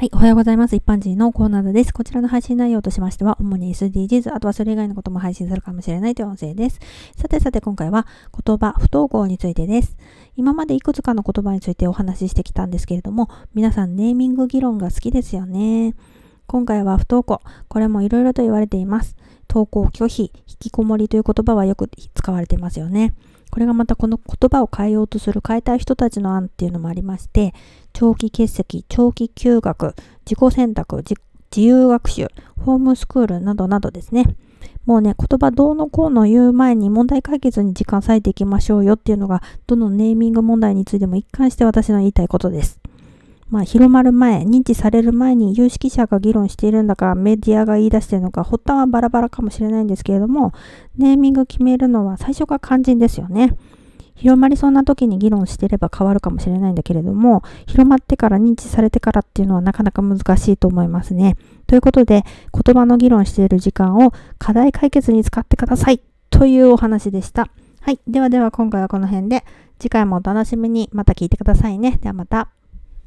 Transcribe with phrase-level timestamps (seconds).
[0.00, 0.10] はい。
[0.14, 0.74] おはようございます。
[0.74, 1.92] 一般人のコーナーです。
[1.92, 6.80] こちらの配信内容としましては、主に SDGs、あとはそれ以外のことも配信するかもしれないという音声です。
[7.18, 8.06] さてさて今回は
[8.42, 9.98] 言葉、不登校についてです。
[10.36, 15.94] 今までいくつかの言葉についてお話ししてきたんですけれども、皆さんネーミング議論が好きですよね。
[16.46, 17.42] 今回は不登校。
[17.68, 19.16] これもいろいろと言われています。
[19.50, 23.12] 登校拒否、引きこもりという言葉はよく使われていますよね。
[23.50, 27.54] これがまたこの言葉を変えようとする変えたい人たちの案っていうのもありまして、
[27.92, 29.94] 長期欠席、長期休学、
[30.24, 31.14] 自己選択、自
[31.56, 32.28] 由学習、
[32.64, 34.24] ホームスクールなどなどですね。
[34.86, 42.80] もうね、言葉どうのこうの言う前に問題解決に時間割いていきましょうよっていうのが、どのネーミング問題についても一貫して私の言いたいことです。
[43.50, 50.52] まあ、広まる前、認知される前に有識者が議論しているんだか、メディアが言い出しているのか、発端はバラバラかもしれないんですけれども、
[50.96, 53.56] ネーミング決めるのは最初が肝心ですよね。
[54.14, 61.36] 広まりそうな時に議論していれば変わるかもしれないんだけれども、広まってから認知されてからっていうのはなかなか難しいと思いますね。
[61.66, 67.48] ということで、言葉の議論している時間を課題解決に使ってくださいというお話でした。
[67.80, 67.98] はい。
[68.06, 69.44] ではでは今回はこの辺で、
[69.78, 71.98] 次回もお楽しみにまた聞いてくださいね。
[72.02, 72.50] ではまた。